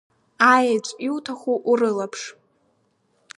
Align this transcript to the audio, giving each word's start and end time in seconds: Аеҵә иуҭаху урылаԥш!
Аеҵә 0.53 0.91
иуҭаху 1.05 1.57
урылаԥш! 1.71 2.21